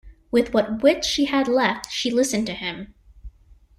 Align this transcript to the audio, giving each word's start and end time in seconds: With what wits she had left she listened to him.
With 0.31 0.51
what 0.51 0.81
wits 0.81 1.05
she 1.07 1.25
had 1.25 1.47
left 1.47 1.91
she 1.91 2.09
listened 2.09 2.47
to 2.47 2.53
him. 2.55 2.95